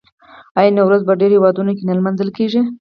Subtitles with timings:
[0.59, 2.61] آیا نوروز په ډیرو هیوادونو کې نه لمانځل کیږي؟